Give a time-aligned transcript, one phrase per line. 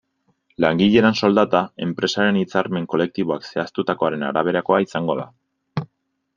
[0.63, 5.31] Langilearen soldata, enpresaren hitzarmen kolektiboak zehaztutakoaren araberakoa izango da.